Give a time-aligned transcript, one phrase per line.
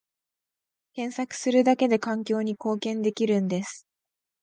[0.93, 3.87] 検索するだけで環境に貢献できるんです